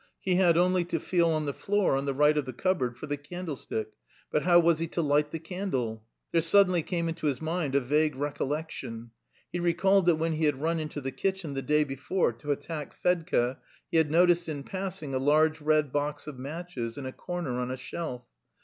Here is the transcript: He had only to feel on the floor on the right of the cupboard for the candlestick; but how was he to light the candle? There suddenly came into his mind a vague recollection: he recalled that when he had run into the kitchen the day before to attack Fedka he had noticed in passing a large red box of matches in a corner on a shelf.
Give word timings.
He 0.19 0.33
had 0.37 0.57
only 0.57 0.83
to 0.85 0.99
feel 0.99 1.29
on 1.29 1.45
the 1.45 1.53
floor 1.53 1.95
on 1.95 2.05
the 2.05 2.13
right 2.15 2.35
of 2.35 2.45
the 2.45 2.53
cupboard 2.53 2.97
for 2.97 3.05
the 3.05 3.17
candlestick; 3.17 3.89
but 4.31 4.41
how 4.41 4.57
was 4.59 4.79
he 4.79 4.87
to 4.87 5.01
light 5.03 5.29
the 5.29 5.37
candle? 5.37 6.03
There 6.31 6.41
suddenly 6.41 6.81
came 6.81 7.07
into 7.07 7.27
his 7.27 7.39
mind 7.39 7.75
a 7.75 7.79
vague 7.81 8.15
recollection: 8.15 9.11
he 9.53 9.59
recalled 9.59 10.07
that 10.07 10.15
when 10.15 10.33
he 10.33 10.45
had 10.45 10.59
run 10.59 10.79
into 10.79 11.01
the 11.01 11.11
kitchen 11.11 11.53
the 11.53 11.61
day 11.61 11.83
before 11.83 12.33
to 12.33 12.51
attack 12.51 12.93
Fedka 12.95 13.59
he 13.91 13.97
had 13.97 14.09
noticed 14.09 14.49
in 14.49 14.63
passing 14.63 15.13
a 15.13 15.19
large 15.19 15.61
red 15.61 15.91
box 15.93 16.25
of 16.25 16.39
matches 16.39 16.97
in 16.97 17.05
a 17.05 17.11
corner 17.11 17.59
on 17.59 17.69
a 17.69 17.77
shelf. 17.77 18.23